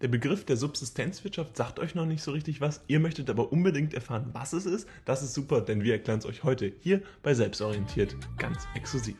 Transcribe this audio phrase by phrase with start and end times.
[0.00, 2.80] Der Begriff der Subsistenzwirtschaft sagt euch noch nicht so richtig was.
[2.86, 4.88] Ihr möchtet aber unbedingt erfahren, was es ist.
[5.04, 9.16] Das ist super, denn wir erklären es euch heute hier bei Selbstorientiert ganz exklusiv.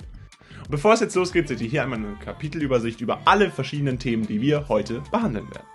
[0.59, 4.27] Und bevor es jetzt losgeht, seht ihr hier einmal eine Kapitelübersicht über alle verschiedenen Themen,
[4.27, 5.67] die wir heute behandeln werden.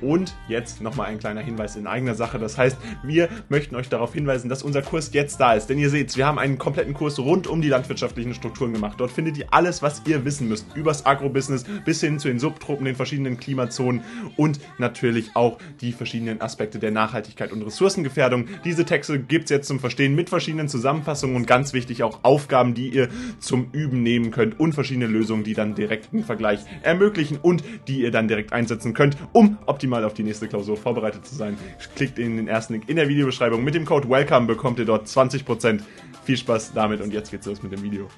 [0.00, 2.38] Und jetzt nochmal ein kleiner Hinweis in eigener Sache.
[2.38, 5.66] Das heißt, wir möchten euch darauf hinweisen, dass unser Kurs jetzt da ist.
[5.66, 8.94] Denn ihr seht, wir haben einen kompletten Kurs rund um die landwirtschaftlichen Strukturen gemacht.
[8.98, 10.66] Dort findet ihr alles, was ihr wissen müsst.
[10.74, 14.02] Übers Agrobusiness bis hin zu den Subtruppen, den verschiedenen Klimazonen
[14.36, 18.46] und natürlich auch die verschiedenen Aspekte der Nachhaltigkeit und Ressourcengefährdung.
[18.64, 22.74] Diese Texte gibt es jetzt zum Verstehen mit verschiedenen Zusammenfassungen und ganz wichtig auch Aufgaben,
[22.74, 27.62] die ihr zum Üben nehmen könnt und verschiedene Lösungen, die dann direkten Vergleich ermöglichen und
[27.88, 31.34] die ihr dann direkt einsetzen könnt, um optimal optimal auf die nächste Klausur vorbereitet zu
[31.34, 31.58] sein.
[31.96, 33.64] Klickt in den ersten Link in der Videobeschreibung.
[33.64, 35.80] Mit dem Code WELCOME bekommt ihr dort 20%.
[36.24, 38.08] Viel Spaß damit und jetzt geht's los mit dem Video.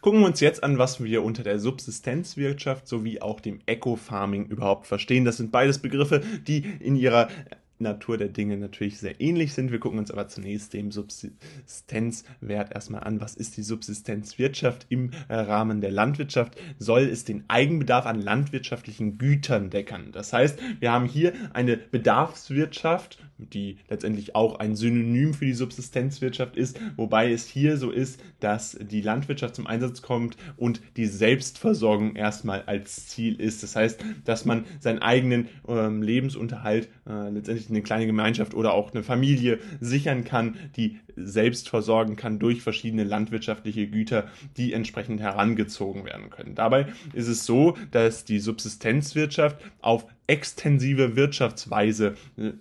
[0.00, 4.86] Gucken wir uns jetzt an, was wir unter der Subsistenzwirtschaft sowie auch dem Eco-Farming überhaupt
[4.86, 5.24] verstehen.
[5.24, 7.28] Das sind beides Begriffe, die in ihrer
[7.78, 9.72] Natur der Dinge natürlich sehr ähnlich sind.
[9.72, 13.20] Wir gucken uns aber zunächst den Subsistenzwert erstmal an.
[13.20, 16.56] Was ist die Subsistenzwirtschaft im äh, Rahmen der Landwirtschaft?
[16.78, 20.12] Soll es den Eigenbedarf an landwirtschaftlichen Gütern deckern?
[20.12, 26.56] Das heißt, wir haben hier eine Bedarfswirtschaft, die letztendlich auch ein Synonym für die Subsistenzwirtschaft
[26.56, 32.16] ist, wobei es hier so ist, dass die Landwirtschaft zum Einsatz kommt und die Selbstversorgung
[32.16, 33.62] erstmal als Ziel ist.
[33.62, 38.92] Das heißt, dass man seinen eigenen ähm, Lebensunterhalt äh, letztendlich eine kleine Gemeinschaft oder auch
[38.92, 46.04] eine Familie sichern kann, die selbst versorgen kann durch verschiedene landwirtschaftliche Güter, die entsprechend herangezogen
[46.04, 46.54] werden können.
[46.54, 52.52] Dabei ist es so, dass die Subsistenzwirtschaft auf extensive Wirtschaftsweise äh,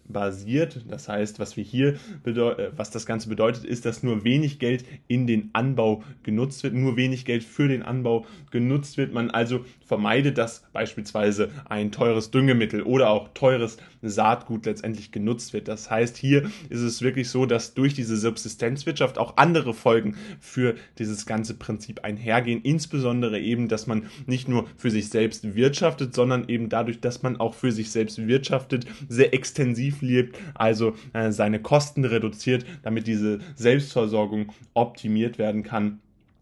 [0.65, 0.85] basiert.
[0.89, 4.85] Das heißt, was wir hier äh, was das Ganze bedeutet, ist, dass nur wenig Geld
[5.07, 9.13] in den Anbau genutzt wird, nur wenig Geld für den Anbau genutzt wird.
[9.13, 15.67] Man also vermeidet, dass beispielsweise ein teures Düngemittel oder auch teures Saatgut letztendlich genutzt wird.
[15.67, 20.75] Das heißt, hier ist es wirklich so, dass durch diese Subsistenzwirtschaft auch andere Folgen für
[20.99, 22.61] dieses ganze Prinzip einhergehen.
[22.61, 27.37] Insbesondere eben, dass man nicht nur für sich selbst wirtschaftet, sondern eben dadurch, dass man
[27.37, 33.39] auch für sich selbst wirtschaftet, sehr extensiv lebt, also äh, seine Kosten reduziert, damit diese
[33.55, 35.99] Selbstversorgung optimiert werden kann.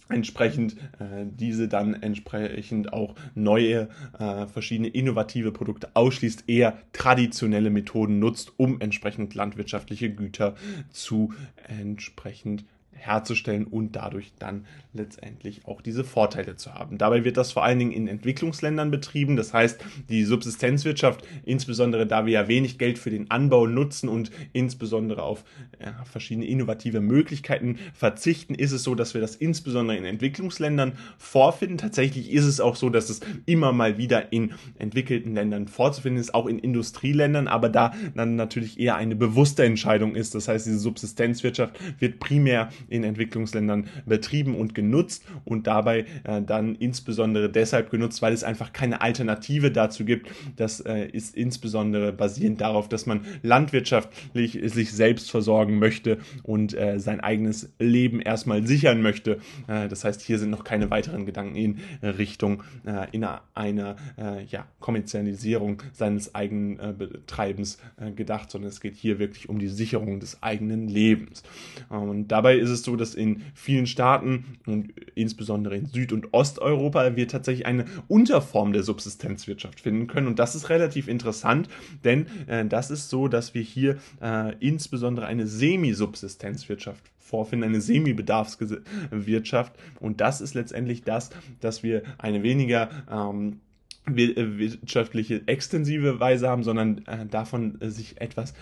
[0.10, 3.88] Entsprechend äh, diese dann entsprechend auch neue,
[4.20, 10.56] äh, verschiedene innovative Produkte ausschließt, eher traditionelle Methoden nutzt, um entsprechend landwirtschaftliche Güter
[10.92, 11.34] zu
[11.68, 16.98] entsprechend herzustellen und dadurch dann letztendlich auch diese Vorteile zu haben.
[16.98, 19.36] Dabei wird das vor allen Dingen in Entwicklungsländern betrieben.
[19.38, 24.32] Das heißt, die Subsistenzwirtschaft, insbesondere da wir ja wenig Geld für den Anbau nutzen und
[24.54, 25.44] insbesondere auf
[25.82, 31.78] ja, verschiedene innovative Möglichkeiten verzichten, ist es so, dass wir das insbesondere in Entwicklungsländern vorfinden.
[31.78, 36.34] Tatsächlich ist es auch so, dass es immer mal wieder in entwickelten Ländern vorzufinden ist,
[36.34, 40.36] auch in Industrieländern, aber da dann natürlich eher eine bewusste Entscheidung ist.
[40.36, 46.76] Das heißt, diese Subsistenzwirtschaft wird primär in Entwicklungsländern betrieben und genutzt und dabei äh, dann
[46.76, 50.30] insbesondere deshalb genutzt, weil es einfach keine Alternative dazu gibt.
[50.56, 57.00] Das äh, ist insbesondere basierend darauf, dass man landwirtschaftlich sich selbst versorgen möchte und äh,
[57.00, 59.40] sein eigenes Leben erstmal sichern möchte.
[59.68, 64.44] Äh, das heißt, hier sind noch keine weiteren Gedanken in Richtung äh, in einer äh,
[64.46, 67.78] ja, Kommerzialisierung seines eigenen Betreibens
[68.16, 71.44] gedacht, sondern es geht hier wirklich um die Sicherung des eigenen Lebens.
[71.90, 77.16] Und dabei ist es so, dass in vielen Staaten und insbesondere in Süd- und Osteuropa
[77.16, 80.28] wir tatsächlich eine Unterform der Subsistenzwirtschaft finden können.
[80.28, 81.70] Und das ist relativ interessant,
[82.04, 89.74] denn äh, das ist so, dass wir hier äh, insbesondere eine Semi-Subsistenzwirtschaft vorfinden, eine Semi-Bedarfswirtschaft.
[90.00, 91.30] Und das ist letztendlich das,
[91.62, 93.71] dass wir eine weniger ähm, äh,
[94.06, 98.54] wirtschaftliche extensive Weise haben, sondern äh, davon äh, sich etwas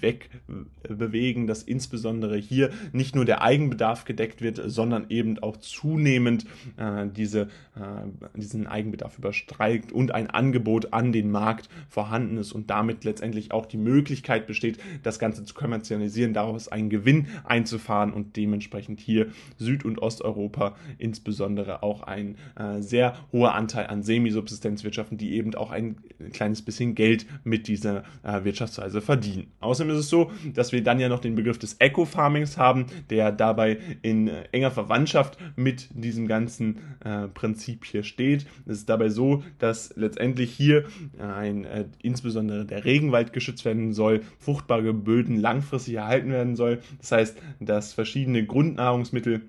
[0.00, 6.46] wegbewegen, dass insbesondere hier nicht nur der Eigenbedarf gedeckt wird, sondern eben auch zunehmend
[6.76, 12.70] äh, diese, äh, diesen Eigenbedarf überstreikt und ein Angebot an den Markt vorhanden ist und
[12.70, 18.36] damit letztendlich auch die Möglichkeit besteht, das Ganze zu kommerzialisieren, daraus einen Gewinn einzufahren und
[18.36, 19.26] dementsprechend hier
[19.58, 25.54] Süd- und Osteuropa insbesondere auch ein äh, sehr hoher Anteil an Semisubsistenz Wirtschaften, die eben
[25.54, 25.96] auch ein
[26.32, 29.52] kleines bisschen Geld mit dieser äh, Wirtschaftsweise verdienen.
[29.60, 33.32] Außerdem ist es so, dass wir dann ja noch den Begriff des Eco-Farmings haben, der
[33.32, 38.46] dabei in äh, enger Verwandtschaft mit diesem ganzen äh, Prinzip hier steht.
[38.66, 40.84] Es ist dabei so, dass letztendlich hier
[41.18, 46.80] ein, äh, insbesondere der Regenwald geschützt werden soll, fruchtbare Böden langfristig erhalten werden soll.
[47.00, 49.40] Das heißt, dass verschiedene Grundnahrungsmittel äh,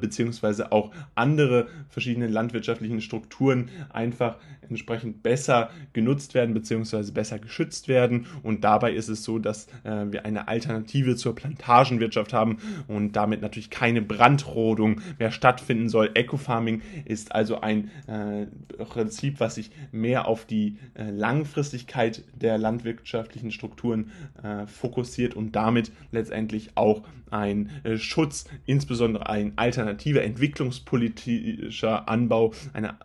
[0.00, 4.36] beziehungsweise auch andere verschiedene landwirtschaftlichen Strukturen einfach
[4.68, 8.26] entsprechend besser genutzt werden beziehungsweise besser geschützt werden.
[8.42, 13.40] Und dabei ist es so, dass äh, wir eine Alternative zur Plantagenwirtschaft haben und damit
[13.40, 16.10] natürlich keine Brandrodung mehr stattfinden soll.
[16.14, 18.46] Ecofarming ist also ein äh,
[18.84, 24.12] Prinzip, was sich mehr auf die äh, Langfristigkeit der landwirtschaftlichen Strukturen
[24.42, 27.02] äh, fokussiert und damit letztendlich auch
[27.32, 32.96] ein äh, Schutz, insbesondere ein alternativer entwicklungspolitischer Anbau, eine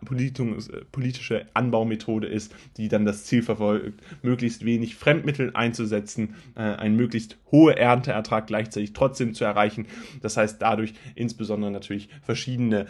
[0.90, 7.36] politische Anbaumethode ist, die dann das Ziel verfolgt, möglichst wenig Fremdmittel einzusetzen, äh, einen möglichst
[7.50, 9.86] hohe Ernteertrag gleichzeitig trotzdem zu erreichen.
[10.22, 12.86] Das heißt dadurch insbesondere natürlich verschiedene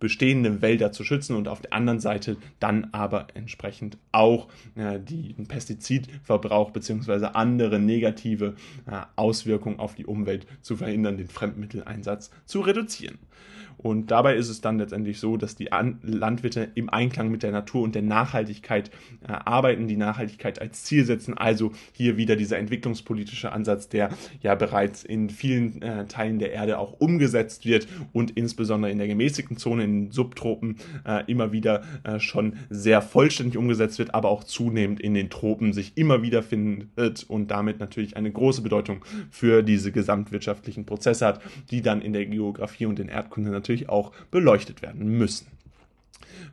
[0.00, 5.00] äh, bestehende Wälder zu schützen und auf der anderen Seite dann aber entsprechend auch äh,
[5.00, 7.26] den Pestizidverbrauch bzw.
[7.32, 8.54] andere negative
[8.86, 13.18] äh, Auswirkungen auf die Umwelt zu verhindern, den Fremdmitteleinsatz zu reduzieren.
[13.76, 17.52] Und dabei ist es dann letztendlich so, dass die An Landwirte im Einklang mit der
[17.52, 18.90] Natur und der Nachhaltigkeit
[19.26, 21.34] äh, arbeiten, die Nachhaltigkeit als Ziel setzen.
[21.36, 24.10] Also hier wieder dieser entwicklungspolitische Ansatz, der
[24.40, 29.08] ja bereits in vielen äh, Teilen der Erde auch umgesetzt wird und insbesondere in der
[29.08, 30.76] gemäßigten Zone, in Subtropen,
[31.06, 35.72] äh, immer wieder äh, schon sehr vollständig umgesetzt wird, aber auch zunehmend in den Tropen
[35.72, 41.40] sich immer wieder findet und damit natürlich eine große Bedeutung für diese gesamtwirtschaftlichen Prozesse hat,
[41.70, 45.46] die dann in der Geografie und in Erdkunde natürlich auch beleuchtet werden müssen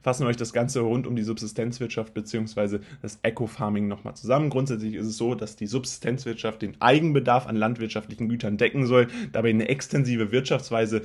[0.01, 2.80] fassen wir euch das Ganze rund um die Subsistenzwirtschaft bzw.
[3.01, 4.50] das Eco-Farming nochmal zusammen.
[4.50, 9.50] Grundsätzlich ist es so, dass die Subsistenzwirtschaft den Eigenbedarf an landwirtschaftlichen Gütern decken soll, dabei
[9.50, 11.01] eine extensive Wirtschaftsweise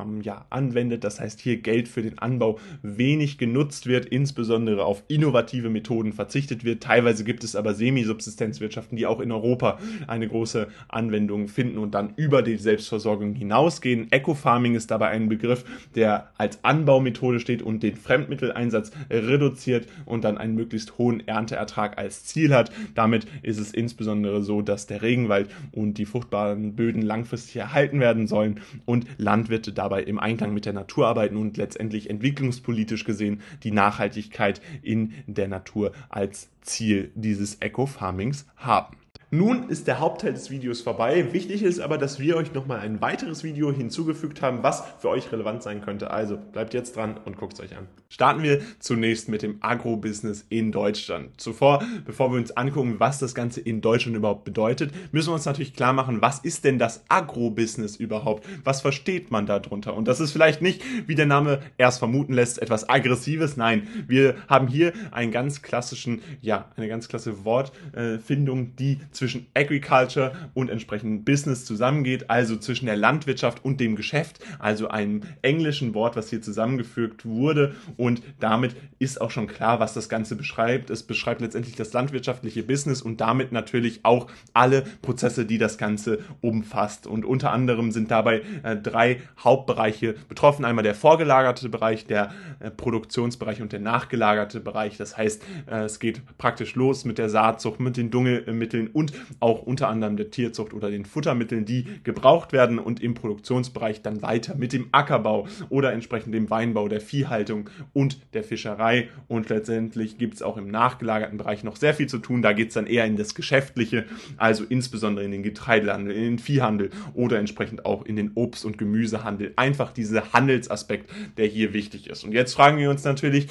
[0.00, 1.04] ähm, ja, anwendet.
[1.04, 6.64] Das heißt, hier Geld für den Anbau wenig genutzt wird, insbesondere auf innovative Methoden verzichtet
[6.64, 6.82] wird.
[6.82, 12.14] Teilweise gibt es aber Semi-Subsistenzwirtschaften, die auch in Europa eine große Anwendung finden und dann
[12.16, 14.10] über die Selbstversorgung hinausgehen.
[14.10, 15.64] Eco-Farming ist dabei ein Begriff,
[15.94, 17.96] der als Anbaumethode steht und den
[18.30, 22.70] Fremdmitteleinsatz reduziert und dann einen möglichst hohen Ernteertrag als Ziel hat.
[22.94, 28.26] Damit ist es insbesondere so, dass der Regenwald und die fruchtbaren Böden langfristig erhalten werden
[28.26, 33.72] sollen und Landwirte dabei im Einklang mit der Natur arbeiten und letztendlich entwicklungspolitisch gesehen die
[33.72, 38.96] Nachhaltigkeit in der Natur als Ziel dieses Eco-Farmings haben.
[39.32, 41.32] Nun ist der Hauptteil des Videos vorbei.
[41.32, 45.30] Wichtig ist aber, dass wir euch nochmal ein weiteres Video hinzugefügt haben, was für euch
[45.30, 46.10] relevant sein könnte.
[46.10, 47.86] Also bleibt jetzt dran und guckt es euch an.
[48.08, 51.40] Starten wir zunächst mit dem Agro-Business in Deutschland.
[51.40, 55.44] Zuvor, bevor wir uns angucken, was das Ganze in Deutschland überhaupt bedeutet, müssen wir uns
[55.44, 58.44] natürlich klar machen, was ist denn das Agro-Business überhaupt?
[58.64, 59.94] Was versteht man darunter?
[59.94, 63.56] Und das ist vielleicht nicht, wie der Name erst vermuten lässt, etwas Aggressives.
[63.56, 70.32] Nein, wir haben hier einen ganz klassischen, ja, eine ganz klasse Wortfindung, die zwischen Agriculture
[70.54, 76.16] und entsprechend Business zusammengeht, also zwischen der Landwirtschaft und dem Geschäft, also einem englischen Wort,
[76.16, 80.88] was hier zusammengefügt wurde und damit ist auch schon klar, was das Ganze beschreibt.
[80.88, 86.20] Es beschreibt letztendlich das landwirtschaftliche Business und damit natürlich auch alle Prozesse, die das Ganze
[86.40, 87.06] umfasst.
[87.06, 90.64] Und unter anderem sind dabei äh, drei Hauptbereiche betroffen.
[90.64, 94.96] Einmal der vorgelagerte Bereich, der äh, Produktionsbereich und der nachgelagerte Bereich.
[94.96, 99.09] Das heißt, äh, es geht praktisch los mit der Saatzucht, mit den Dungelmitteln und
[99.40, 104.22] auch unter anderem der Tierzucht oder den Futtermitteln, die gebraucht werden und im Produktionsbereich dann
[104.22, 109.08] weiter mit dem Ackerbau oder entsprechend dem Weinbau, der Viehhaltung und der Fischerei.
[109.28, 112.42] Und letztendlich gibt es auch im nachgelagerten Bereich noch sehr viel zu tun.
[112.42, 114.04] Da geht es dann eher in das Geschäftliche,
[114.36, 118.78] also insbesondere in den Getreidehandel, in den Viehhandel oder entsprechend auch in den Obst- und
[118.78, 119.52] Gemüsehandel.
[119.56, 122.24] Einfach dieser Handelsaspekt, der hier wichtig ist.
[122.24, 123.48] Und jetzt fragen wir uns natürlich,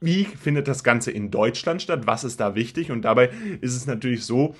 [0.00, 2.06] wie findet das Ganze in Deutschland statt?
[2.06, 2.90] Was ist da wichtig?
[2.90, 4.54] Und dabei ist es natürlich so,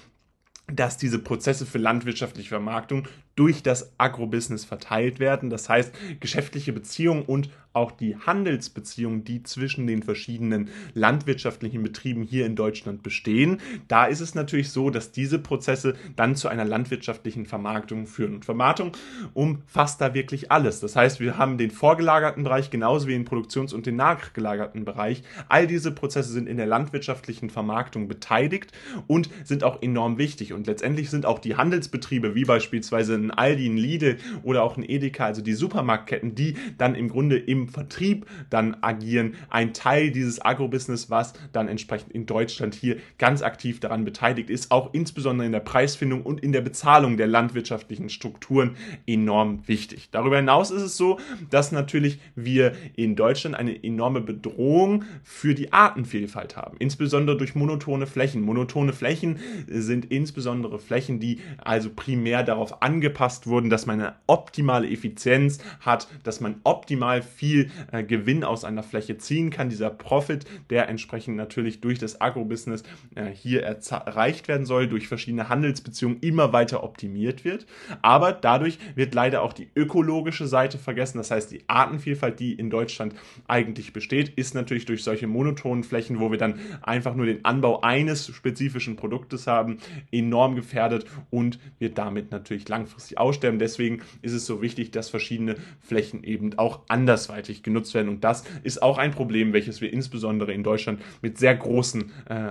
[0.73, 3.09] dass diese Prozesse für landwirtschaftliche Vermarktung
[3.41, 5.49] durch das Agrobusiness verteilt werden.
[5.49, 12.45] Das heißt, geschäftliche Beziehungen und auch die Handelsbeziehungen, die zwischen den verschiedenen landwirtschaftlichen Betrieben hier
[12.45, 13.61] in Deutschland bestehen.
[13.87, 18.35] Da ist es natürlich so, dass diese Prozesse dann zu einer landwirtschaftlichen Vermarktung führen.
[18.35, 18.93] Und Vermarktung
[19.35, 20.81] umfasst da wirklich alles.
[20.81, 25.23] Das heißt, wir haben den vorgelagerten Bereich genauso wie den Produktions- und den nachgelagerten Bereich.
[25.49, 28.73] All diese Prozesse sind in der landwirtschaftlichen Vermarktung beteiligt
[29.07, 30.53] und sind auch enorm wichtig.
[30.53, 34.89] Und letztendlich sind auch die Handelsbetriebe, wie beispielsweise ein Aldi, ein Lidl oder auch ein
[34.89, 40.45] Edeka, also die Supermarktketten, die dann im Grunde im Vertrieb dann agieren, ein Teil dieses
[40.45, 45.53] Agrobusiness, was dann entsprechend in Deutschland hier ganz aktiv daran beteiligt ist, auch insbesondere in
[45.53, 50.09] der Preisfindung und in der Bezahlung der landwirtschaftlichen Strukturen enorm wichtig.
[50.11, 51.19] Darüber hinaus ist es so,
[51.51, 58.07] dass natürlich wir in Deutschland eine enorme Bedrohung für die Artenvielfalt haben, insbesondere durch monotone
[58.07, 58.43] Flächen.
[58.43, 64.15] Monotone Flächen sind insbesondere Flächen, die also primär darauf angepasst angepasst wurden, dass man eine
[64.27, 69.69] optimale Effizienz hat, dass man optimal viel äh, Gewinn aus einer Fläche ziehen kann.
[69.69, 72.85] Dieser Profit, der entsprechend natürlich durch das Agrobusiness
[73.17, 77.67] äh, hier erreicht werden soll, durch verschiedene Handelsbeziehungen immer weiter optimiert wird.
[78.01, 81.19] Aber dadurch wird leider auch die ökologische Seite vergessen.
[81.19, 83.15] Das heißt, die Artenvielfalt, die in Deutschland
[83.49, 87.81] eigentlich besteht, ist natürlich durch solche monotonen Flächen, wo wir dann einfach nur den Anbau
[87.81, 89.79] eines spezifischen Produktes haben,
[90.13, 93.59] enorm gefährdet und wird damit natürlich langfristig aussterben.
[93.59, 98.09] Deswegen ist es so wichtig, dass verschiedene Flächen eben auch andersweitig genutzt werden.
[98.09, 102.51] Und das ist auch ein Problem, welches wir insbesondere in Deutschland mit sehr großen äh,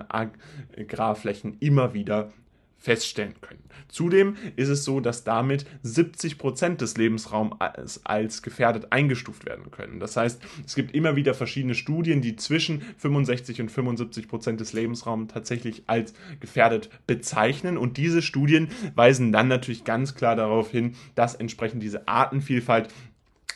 [0.77, 2.31] Agrarflächen immer wieder
[2.79, 3.63] feststellen können.
[3.89, 7.55] Zudem ist es so, dass damit 70 Prozent des Lebensraums
[8.03, 9.99] als gefährdet eingestuft werden können.
[9.99, 14.73] Das heißt, es gibt immer wieder verschiedene Studien, die zwischen 65 und 75 Prozent des
[14.73, 17.77] Lebensraums tatsächlich als gefährdet bezeichnen.
[17.77, 22.89] Und diese Studien weisen dann natürlich ganz klar darauf hin, dass entsprechend diese Artenvielfalt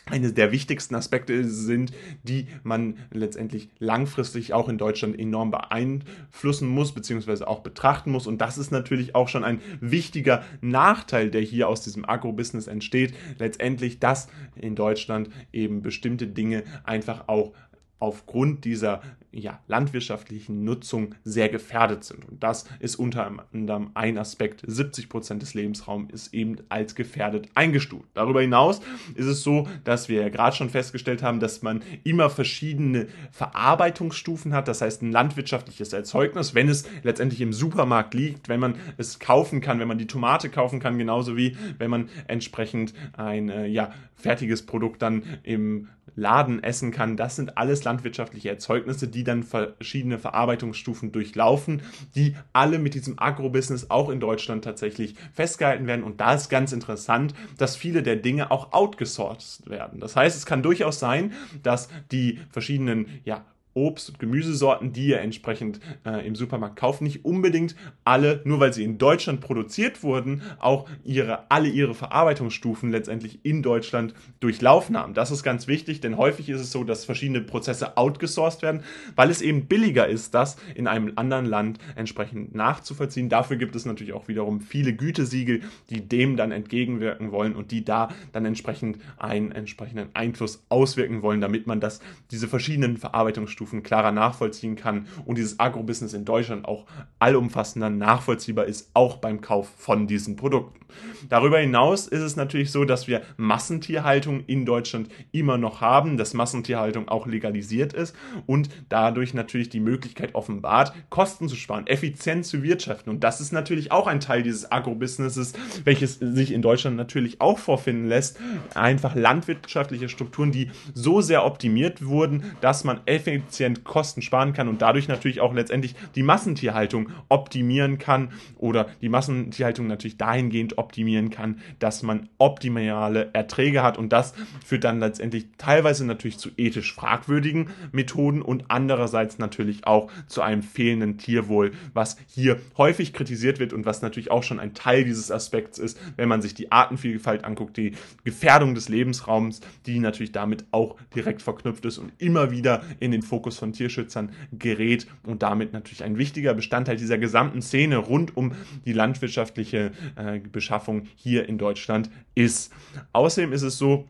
[0.05, 1.93] eines der wichtigsten Aspekte sind,
[2.23, 8.27] die man letztendlich langfristig auch in Deutschland enorm beeinflussen muss, beziehungsweise auch betrachten muss.
[8.27, 13.13] Und das ist natürlich auch schon ein wichtiger Nachteil, der hier aus diesem Agrobusiness entsteht.
[13.39, 17.53] Letztendlich, dass in Deutschland eben bestimmte Dinge einfach auch
[17.99, 19.01] aufgrund dieser
[19.33, 22.27] ja, landwirtschaftlichen Nutzung sehr gefährdet sind.
[22.27, 24.63] Und das ist unter anderem ein Aspekt.
[24.65, 28.09] 70 Prozent des Lebensraums ist eben als gefährdet eingestuft.
[28.13, 28.81] Darüber hinaus
[29.15, 34.53] ist es so, dass wir ja gerade schon festgestellt haben, dass man immer verschiedene Verarbeitungsstufen
[34.53, 34.67] hat.
[34.67, 39.61] Das heißt, ein landwirtschaftliches Erzeugnis, wenn es letztendlich im Supermarkt liegt, wenn man es kaufen
[39.61, 43.91] kann, wenn man die Tomate kaufen kann, genauso wie wenn man entsprechend ein äh, ja,
[44.15, 47.17] fertiges Produkt dann im Laden essen kann.
[47.17, 51.81] Das sind alles landwirtschaftliche Erzeugnisse, die dann verschiedene Verarbeitungsstufen durchlaufen,
[52.15, 56.03] die alle mit diesem Agrobusiness auch in Deutschland tatsächlich festgehalten werden.
[56.03, 60.01] Und da ist ganz interessant, dass viele der Dinge auch outgesourced werden.
[60.01, 61.31] Das heißt, es kann durchaus sein,
[61.63, 67.25] dass die verschiedenen ja, Obst- und Gemüsesorten, die ihr entsprechend äh, im Supermarkt kauft, nicht
[67.25, 73.39] unbedingt alle, nur weil sie in Deutschland produziert wurden, auch ihre, alle ihre Verarbeitungsstufen letztendlich
[73.43, 75.13] in Deutschland durchlaufen haben.
[75.13, 78.83] Das ist ganz wichtig, denn häufig ist es so, dass verschiedene Prozesse outgesourced werden,
[79.15, 83.29] weil es eben billiger ist, das in einem anderen Land entsprechend nachzuvollziehen.
[83.29, 87.83] Dafür gibt es natürlich auch wiederum viele Gütesiegel, die dem dann entgegenwirken wollen und die
[87.83, 91.99] da dann entsprechend einen entsprechenden Einfluss auswirken wollen, damit man das,
[92.31, 96.85] diese verschiedenen Verarbeitungsstufen Stufen klarer nachvollziehen kann und dieses Agrobusiness in Deutschland auch
[97.19, 100.83] allumfassender nachvollziehbar ist, auch beim Kauf von diesen Produkten.
[101.29, 106.33] Darüber hinaus ist es natürlich so, dass wir Massentierhaltung in Deutschland immer noch haben, dass
[106.33, 108.15] Massentierhaltung auch legalisiert ist
[108.45, 113.09] und dadurch natürlich die Möglichkeit offenbart, Kosten zu sparen, effizient zu wirtschaften.
[113.09, 115.53] Und das ist natürlich auch ein Teil dieses Agrobusinesses,
[115.83, 118.39] welches sich in Deutschland natürlich auch vorfinden lässt.
[118.75, 124.67] Einfach landwirtschaftliche Strukturen, die so sehr optimiert wurden, dass man effizient effizient Kosten sparen kann
[124.67, 131.29] und dadurch natürlich auch letztendlich die Massentierhaltung optimieren kann oder die Massentierhaltung natürlich dahingehend optimieren
[131.29, 133.97] kann, dass man optimale Erträge hat.
[133.97, 134.33] Und das
[134.65, 140.63] führt dann letztendlich teilweise natürlich zu ethisch fragwürdigen Methoden und andererseits natürlich auch zu einem
[140.63, 145.29] fehlenden Tierwohl, was hier häufig kritisiert wird und was natürlich auch schon ein Teil dieses
[145.29, 147.93] Aspekts ist, wenn man sich die Artenvielfalt anguckt, die
[148.23, 153.21] Gefährdung des Lebensraums, die natürlich damit auch direkt verknüpft ist und immer wieder in den
[153.21, 158.37] Fokus Fokus von Tierschützern gerät und damit natürlich ein wichtiger Bestandteil dieser gesamten Szene rund
[158.37, 158.53] um
[158.85, 162.71] die landwirtschaftliche äh, Beschaffung hier in Deutschland ist.
[163.11, 164.07] Außerdem ist es so,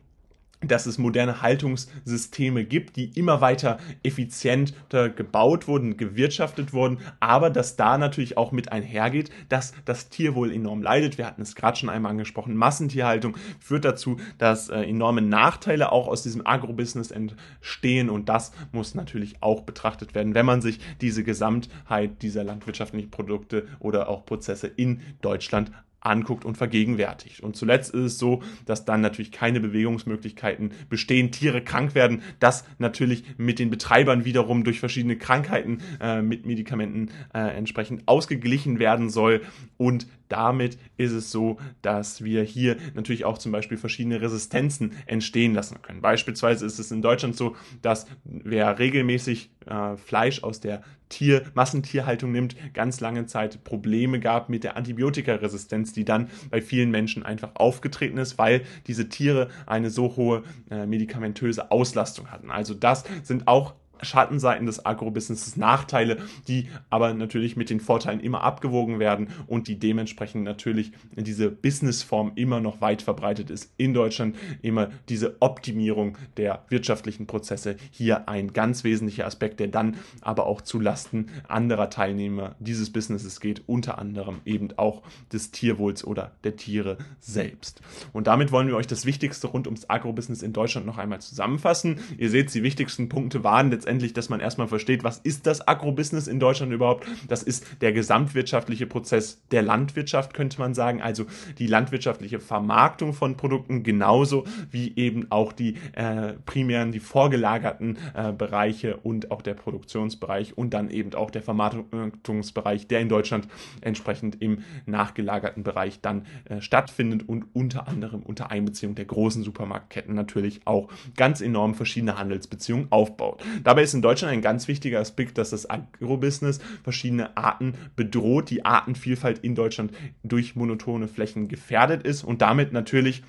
[0.68, 7.76] dass es moderne Haltungssysteme gibt, die immer weiter effizienter gebaut wurden, gewirtschaftet wurden, aber dass
[7.76, 11.18] da natürlich auch mit einhergeht, dass das Tier wohl enorm leidet.
[11.18, 12.56] Wir hatten es gerade schon einmal angesprochen.
[12.56, 18.94] Massentierhaltung führt dazu, dass äh, enorme Nachteile auch aus diesem Agrobusiness entstehen und das muss
[18.94, 24.66] natürlich auch betrachtet werden, wenn man sich diese Gesamtheit dieser landwirtschaftlichen Produkte oder auch Prozesse
[24.66, 25.70] in Deutschland
[26.04, 27.40] anguckt und vergegenwärtigt.
[27.40, 32.64] Und zuletzt ist es so, dass dann natürlich keine Bewegungsmöglichkeiten bestehen, Tiere krank werden, das
[32.78, 39.10] natürlich mit den Betreibern wiederum durch verschiedene Krankheiten äh, mit Medikamenten äh, entsprechend ausgeglichen werden
[39.10, 39.40] soll
[39.76, 45.54] und damit ist es so, dass wir hier natürlich auch zum Beispiel verschiedene Resistenzen entstehen
[45.54, 46.00] lassen können.
[46.00, 52.32] Beispielsweise ist es in Deutschland so, dass wer regelmäßig äh, Fleisch aus der Tier, Massentierhaltung
[52.32, 57.52] nimmt, ganz lange Zeit Probleme gab mit der Antibiotikaresistenz, die dann bei vielen Menschen einfach
[57.54, 62.50] aufgetreten ist, weil diese Tiere eine so hohe äh, medikamentöse Auslastung hatten.
[62.50, 68.42] Also das sind auch Schattenseiten des Agrobusinesses, Nachteile, die aber natürlich mit den Vorteilen immer
[68.42, 74.36] abgewogen werden und die dementsprechend natürlich diese Businessform immer noch weit verbreitet ist in Deutschland.
[74.62, 80.60] Immer diese Optimierung der wirtschaftlichen Prozesse hier ein ganz wesentlicher Aspekt, der dann aber auch
[80.60, 86.56] zu Lasten anderer Teilnehmer dieses Businesses geht, unter anderem eben auch des Tierwohls oder der
[86.56, 87.80] Tiere selbst.
[88.12, 92.00] Und damit wollen wir euch das Wichtigste rund ums Agrobusiness in Deutschland noch einmal zusammenfassen.
[92.18, 95.68] Ihr seht, die wichtigsten Punkte waren letztendlich letztendlich, dass man erstmal versteht, was ist das
[95.68, 97.06] Agrobusiness in Deutschland überhaupt?
[97.28, 101.02] Das ist der gesamtwirtschaftliche Prozess der Landwirtschaft, könnte man sagen.
[101.02, 101.26] Also
[101.58, 108.32] die landwirtschaftliche Vermarktung von Produkten genauso wie eben auch die äh, primären, die vorgelagerten äh,
[108.32, 113.48] Bereiche und auch der Produktionsbereich und dann eben auch der Vermarktungsbereich, der in Deutschland
[113.82, 120.14] entsprechend im nachgelagerten Bereich dann äh, stattfindet und unter anderem unter Einbeziehung der großen Supermarktketten
[120.14, 123.42] natürlich auch ganz enorm verschiedene Handelsbeziehungen aufbaut.
[123.62, 128.48] Da Dabei ist in Deutschland ein ganz wichtiger Aspekt, dass das Agrobusiness verschiedene Arten bedroht,
[128.50, 129.90] die Artenvielfalt in Deutschland
[130.22, 133.24] durch monotone Flächen gefährdet ist und damit natürlich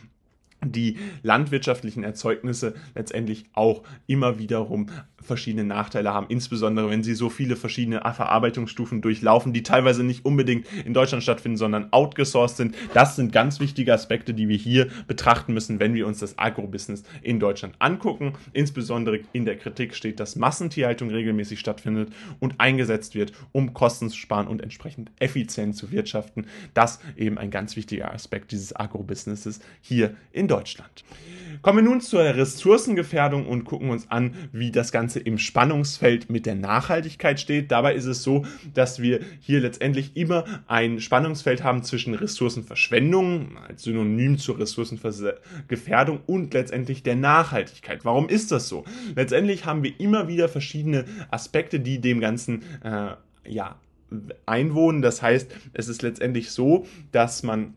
[0.72, 4.88] die landwirtschaftlichen Erzeugnisse letztendlich auch immer wiederum
[5.26, 10.68] verschiedene Nachteile haben, insbesondere wenn sie so viele verschiedene Verarbeitungsstufen durchlaufen, die teilweise nicht unbedingt
[10.86, 12.76] in Deutschland stattfinden, sondern outgesourced sind.
[12.94, 17.04] Das sind ganz wichtige Aspekte, die wir hier betrachten müssen, wenn wir uns das Agrobusiness
[17.22, 18.34] in Deutschland angucken.
[18.54, 24.18] Insbesondere in der Kritik steht, dass Massentierhaltung regelmäßig stattfindet und eingesetzt wird, um Kosten zu
[24.18, 26.46] sparen und entsprechend effizient zu wirtschaften.
[26.74, 30.55] Das eben ein ganz wichtiger Aspekt dieses Agrobusinesses hier in Deutschland.
[31.62, 36.46] Kommen wir nun zur Ressourcengefährdung und gucken uns an, wie das Ganze im Spannungsfeld mit
[36.46, 37.72] der Nachhaltigkeit steht.
[37.72, 43.84] Dabei ist es so, dass wir hier letztendlich immer ein Spannungsfeld haben zwischen Ressourcenverschwendung als
[43.84, 48.06] Synonym zur Ressourcengefährdung und letztendlich der Nachhaltigkeit.
[48.06, 48.84] Warum ist das so?
[49.16, 53.16] Letztendlich haben wir immer wieder verschiedene Aspekte, die dem Ganzen äh,
[53.48, 53.76] ja,
[54.46, 55.02] einwohnen.
[55.02, 57.74] Das heißt, es ist letztendlich so, dass man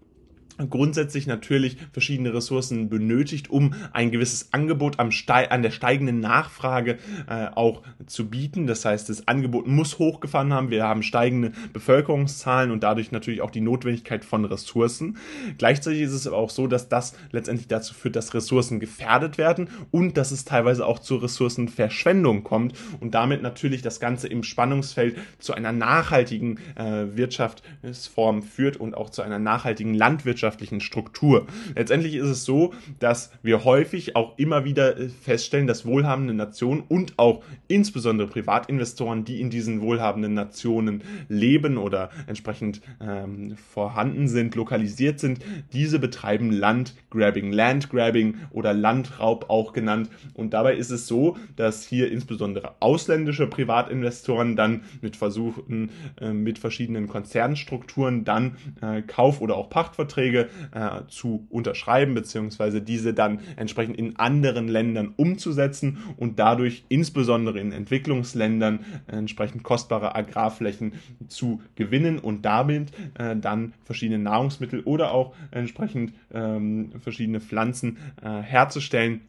[0.69, 6.99] grundsätzlich natürlich verschiedene Ressourcen benötigt, um ein gewisses Angebot am Ste an der steigenden Nachfrage
[7.29, 8.67] äh, auch zu bieten.
[8.67, 10.71] Das heißt, das Angebot muss hochgefahren haben.
[10.71, 15.17] Wir haben steigende Bevölkerungszahlen und dadurch natürlich auch die Notwendigkeit von Ressourcen.
[15.59, 19.69] Gleichzeitig ist es aber auch so, dass das letztendlich dazu führt, dass Ressourcen gefährdet werden
[19.91, 25.17] und dass es teilweise auch zur Ressourcenverschwendung kommt und damit natürlich das Ganze im Spannungsfeld
[25.39, 31.47] zu einer nachhaltigen äh, Wirtschaftsform führt und auch zu einer nachhaltigen Landwirtschaft gesellschaftlichen Struktur.
[31.75, 36.83] Letztendlich ist es so, dass wir häufig auch immer wieder äh, feststellen, dass wohlhabende Nationen
[36.89, 44.55] und auch insbesondere Privatinvestoren, die in diesen wohlhabenden Nationen leben oder entsprechend ähm, vorhanden sind,
[44.55, 45.41] lokalisiert sind,
[45.73, 50.09] diese betreiben Landgrabbing, Landgrabbing oder Landraub auch genannt.
[50.35, 56.59] Und dabei ist es so, dass hier insbesondere ausländische Privatinvestoren dann mit Versuchen, äh, mit
[56.59, 63.41] verschiedenen Konzernstrukturen dann äh, Kauf- oder auch Pachtverträge Verträge äh, zu unterschreiben, beziehungsweise diese dann
[63.57, 70.93] entsprechend in anderen Ländern umzusetzen und dadurch insbesondere in Entwicklungsländern entsprechend kostbare Agrarflächen
[71.29, 78.41] zu gewinnen und damit äh, dann verschiedene Nahrungsmittel oder auch entsprechend ähm, verschiedene Pflanzen äh,
[78.43, 79.23] herzustellen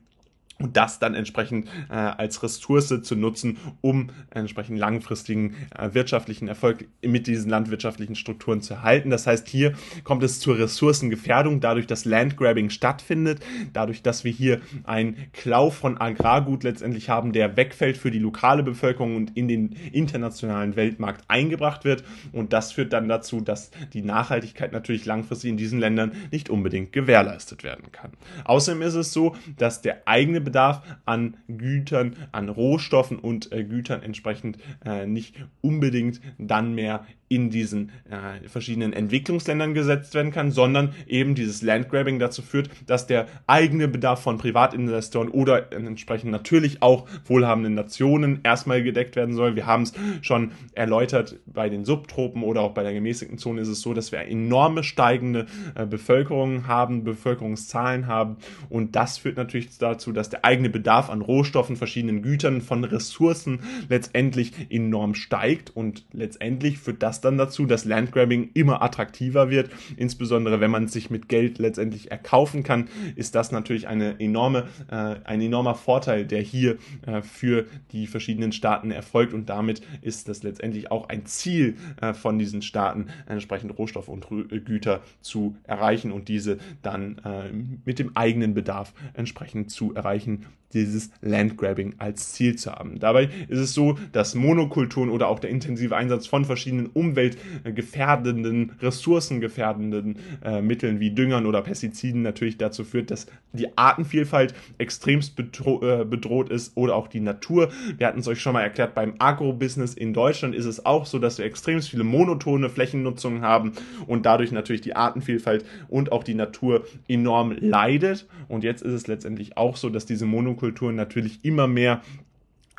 [0.61, 6.85] und das dann entsprechend äh, als Ressource zu nutzen, um entsprechend langfristigen äh, wirtschaftlichen Erfolg
[7.01, 9.09] mit diesen landwirtschaftlichen Strukturen zu erhalten.
[9.09, 13.39] Das heißt, hier kommt es zur Ressourcengefährdung, dadurch, dass Landgrabbing stattfindet,
[13.71, 18.63] dadurch, dass wir hier einen Klau von Agrargut letztendlich haben, der wegfällt für die lokale
[18.63, 22.03] Bevölkerung und in den internationalen Weltmarkt eingebracht wird.
[22.33, 26.91] Und das führt dann dazu, dass die Nachhaltigkeit natürlich langfristig in diesen Ländern nicht unbedingt
[26.91, 28.11] gewährleistet werden kann.
[28.43, 34.01] Außerdem ist es so, dass der eigene Bedarf an Gütern, an Rohstoffen und äh, Gütern
[34.01, 40.93] entsprechend äh, nicht unbedingt dann mehr in diesen äh, verschiedenen Entwicklungsländern gesetzt werden kann, sondern
[41.07, 47.07] eben dieses Landgrabbing dazu führt, dass der eigene Bedarf von Privatinvestoren oder entsprechend natürlich auch
[47.25, 49.55] wohlhabenden Nationen erstmal gedeckt werden soll.
[49.55, 53.67] Wir haben es schon erläutert, bei den Subtropen oder auch bei der gemäßigten Zone ist
[53.67, 58.37] es so, dass wir enorme steigende äh, Bevölkerung haben, Bevölkerungszahlen haben
[58.69, 63.59] und das führt natürlich dazu, dass der eigene Bedarf an Rohstoffen, verschiedenen Gütern, von Ressourcen
[63.89, 65.75] letztendlich enorm steigt.
[65.75, 69.69] Und letztendlich führt das dann dazu, dass Landgrabbing immer attraktiver wird.
[69.97, 75.15] Insbesondere wenn man sich mit Geld letztendlich erkaufen kann, ist das natürlich eine enorme, äh,
[75.23, 79.33] ein enormer Vorteil, der hier äh, für die verschiedenen Staaten erfolgt.
[79.33, 84.27] Und damit ist das letztendlich auch ein Ziel äh, von diesen Staaten, entsprechend Rohstoffe und
[84.31, 87.51] äh, Güter zu erreichen und diese dann äh,
[87.85, 92.99] mit dem eigenen Bedarf entsprechend zu erreichen Anführungsstrichen dieses Landgrabbing als Ziel zu haben.
[92.99, 100.17] Dabei ist es so, dass Monokulturen oder auch der intensive Einsatz von verschiedenen umweltgefährdenden, ressourcengefährdenden
[100.43, 106.05] äh, Mitteln wie Düngern oder Pestiziden natürlich dazu führt, dass die Artenvielfalt extremst bedro äh,
[106.05, 107.69] bedroht ist oder auch die Natur.
[107.97, 111.17] Wir hatten es euch schon mal erklärt, beim Agrobusiness in Deutschland ist es auch so,
[111.17, 113.73] dass wir extrem viele monotone Flächennutzungen haben
[114.07, 118.27] und dadurch natürlich die Artenvielfalt und auch die Natur enorm leidet.
[118.47, 120.58] Und jetzt ist es letztendlich auch so, dass diese Monokulturen
[120.95, 122.01] natürlich immer mehr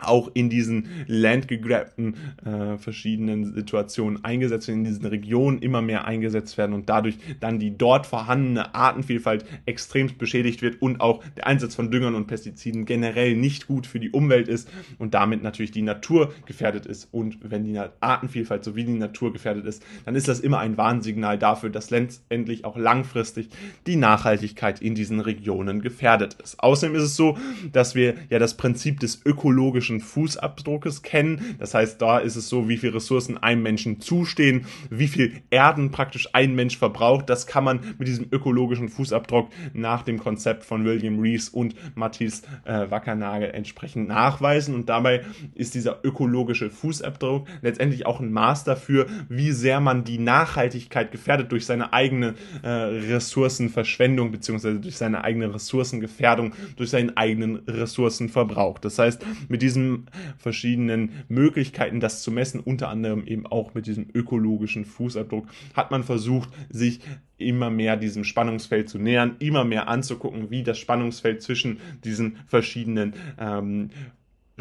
[0.03, 6.59] auch in diesen landgegrabten äh, verschiedenen Situationen eingesetzt werden, in diesen Regionen immer mehr eingesetzt
[6.59, 11.75] werden und dadurch dann die dort vorhandene Artenvielfalt extremst beschädigt wird und auch der Einsatz
[11.75, 15.83] von Düngern und Pestiziden generell nicht gut für die Umwelt ist und damit natürlich die
[15.83, 17.09] Natur gefährdet ist.
[17.13, 21.39] Und wenn die Artenvielfalt sowie die Natur gefährdet ist, dann ist das immer ein Warnsignal
[21.39, 23.49] dafür, dass letztendlich auch langfristig
[23.87, 26.61] die Nachhaltigkeit in diesen Regionen gefährdet ist.
[26.61, 27.37] Außerdem ist es so,
[27.73, 31.57] dass wir ja das Prinzip des ökologischen ökologischen Fußabdruckes kennen.
[31.59, 35.91] Das heißt, da ist es so, wie viel Ressourcen einem Menschen zustehen, wie viel Erden
[35.91, 37.29] praktisch ein Mensch verbraucht.
[37.29, 42.43] Das kann man mit diesem ökologischen Fußabdruck nach dem Konzept von William Rees und Matthias
[42.65, 44.75] äh, Wackernagel entsprechend nachweisen.
[44.75, 45.25] Und dabei
[45.55, 51.51] ist dieser ökologische Fußabdruck letztendlich auch ein Maß dafür, wie sehr man die Nachhaltigkeit gefährdet
[51.53, 58.79] durch seine eigene äh, Ressourcenverschwendung beziehungsweise durch seine eigene Ressourcengefährdung, durch seinen eigenen Ressourcenverbrauch.
[58.79, 60.07] Das heißt, mit diesem diesen
[60.39, 66.05] verschiedenen Möglichkeiten, das zu messen, unter anderem eben auch mit diesem ökologischen Fußabdruck, hat man
[66.05, 67.01] versucht, sich
[67.39, 73.15] immer mehr diesem Spannungsfeld zu nähern, immer mehr anzugucken, wie das Spannungsfeld zwischen diesen verschiedenen
[73.39, 73.91] ähm,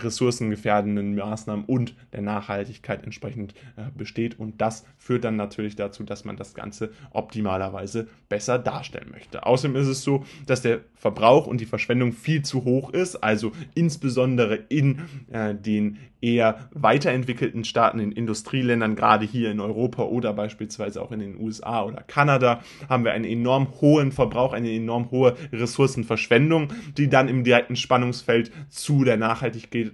[0.04, 4.40] ressourcengefährdenden Maßnahmen und der Nachhaltigkeit entsprechend äh, besteht.
[4.40, 9.46] Und das führt dann natürlich dazu, dass man das Ganze optimalerweise besser darstellen möchte.
[9.46, 13.52] Außerdem ist es so, dass der Verbrauch und die Verschwendung viel zu hoch ist, also
[13.74, 21.02] insbesondere in äh, den eher weiterentwickelten Staaten, in Industrieländern, gerade hier in Europa oder beispielsweise
[21.02, 25.36] auch in den USA oder Kanada, haben wir einen enorm hohen Verbrauch, eine enorm hohe
[25.54, 29.89] Ressourcenverschwendung, die dann im direkten Spannungsfeld zu der Nachhaltigkeit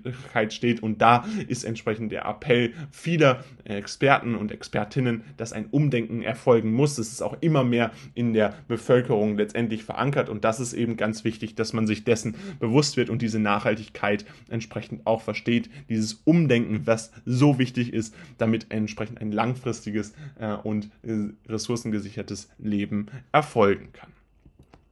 [0.50, 0.82] steht.
[0.82, 6.98] Und da ist entsprechend der Appell vieler Experten und Expertinnen, dass ein Umdenken erfolgen muss.
[6.98, 10.30] Es ist auch immer mehr in der Bevölkerung letztendlich verankert.
[10.30, 14.26] Und das ist eben ganz wichtig, dass man sich dessen bewusst wird und diese Nachhaltigkeit
[14.50, 15.70] entsprechend auch versteht.
[15.90, 23.08] Dieses Umdenken, was so wichtig ist, damit entsprechend ein langfristiges äh, und äh, ressourcengesichertes Leben
[23.32, 24.10] erfolgen kann.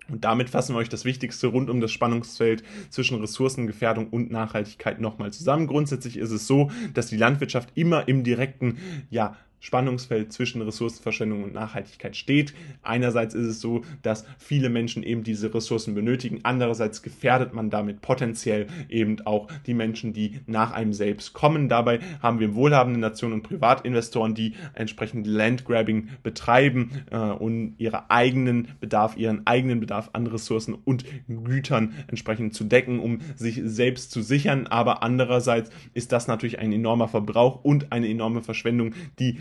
[0.10, 5.00] Und damit fassen wir euch das Wichtigste rund um das Spannungsfeld zwischen Ressourcengefährdung und Nachhaltigkeit
[5.00, 5.68] nochmal zusammen.
[5.68, 8.78] Grundsätzlich ist es so, dass die Landwirtschaft immer im direkten
[9.10, 12.54] ja, Spannungsfeld zwischen Ressourcenverschwendung und Nachhaltigkeit steht.
[12.82, 18.02] Einerseits ist es so, dass viele Menschen eben diese Ressourcen benötigen, andererseits gefährdet man damit
[18.02, 21.70] potenziell eben auch die Menschen, die nach einem selbst kommen.
[21.70, 28.68] Dabei haben wir wohlhabende Nationen und Privatinvestoren, die entsprechend Landgrabbing betreiben äh, und ihre eigenen
[28.82, 34.22] Bedarf, ihren eigenen Bedarf an Ressourcen und Gütern entsprechend zu decken, um sich selbst zu
[34.22, 34.68] sichern.
[34.68, 39.40] Aber andererseits ist das natürlich ein enormer Verbrauch und eine enorme Verschwendung, die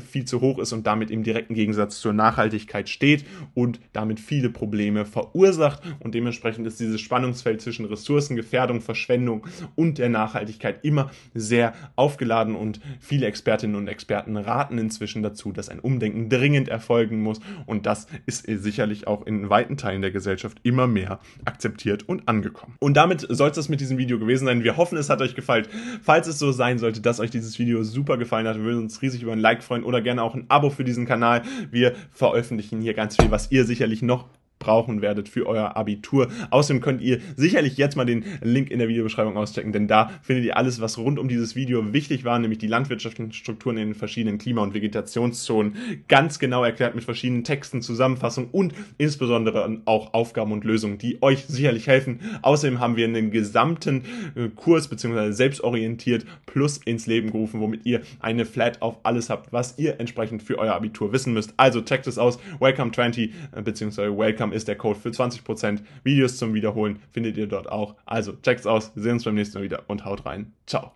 [0.00, 4.50] viel zu hoch ist und damit im direkten Gegensatz zur Nachhaltigkeit steht und damit viele
[4.50, 5.82] Probleme verursacht.
[6.00, 9.46] Und dementsprechend ist dieses Spannungsfeld zwischen Ressourcengefährdung, Verschwendung
[9.76, 15.68] und der Nachhaltigkeit immer sehr aufgeladen und viele Expertinnen und Experten raten inzwischen dazu, dass
[15.68, 20.58] ein Umdenken dringend erfolgen muss und das ist sicherlich auch in weiten Teilen der Gesellschaft
[20.62, 22.74] immer mehr akzeptiert und angekommen.
[22.80, 24.64] Und damit soll es mit diesem Video gewesen sein.
[24.64, 25.66] Wir hoffen, es hat euch gefallen.
[26.02, 29.02] Falls es so sein sollte, dass euch dieses Video super gefallen hat, würden wir uns
[29.02, 31.42] riesig über ein Like Like freuen oder gerne auch ein Abo für diesen Kanal.
[31.72, 34.28] Wir veröffentlichen hier ganz viel, was ihr sicherlich noch
[34.60, 36.28] brauchen werdet für euer Abitur.
[36.50, 40.44] Außerdem könnt ihr sicherlich jetzt mal den Link in der Videobeschreibung auschecken, denn da findet
[40.44, 43.94] ihr alles, was rund um dieses Video wichtig war, nämlich die landwirtschaftlichen Strukturen in den
[43.94, 50.52] verschiedenen Klima- und Vegetationszonen, ganz genau erklärt mit verschiedenen Texten, Zusammenfassungen und insbesondere auch Aufgaben
[50.52, 52.20] und Lösungen, die euch sicherlich helfen.
[52.42, 55.32] Außerdem haben wir einen gesamten äh, Kurs bzw.
[55.32, 60.42] selbstorientiert plus ins Leben gerufen, womit ihr eine Flat auf alles habt, was ihr entsprechend
[60.42, 61.54] für euer Abitur wissen müsst.
[61.56, 62.38] Also checkt es aus.
[62.60, 63.32] Welcome 20
[63.64, 64.18] bzw.
[64.18, 65.80] Welcome Instagram ist der Code für 20%.
[66.04, 67.94] Videos zum Wiederholen findet ihr dort auch.
[68.04, 68.92] Also checkt's aus.
[68.94, 70.52] Wir sehen uns beim nächsten Mal wieder und haut rein.
[70.66, 70.92] Ciao.